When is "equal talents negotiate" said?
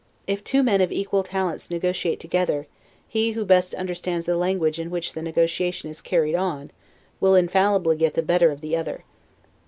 0.91-2.19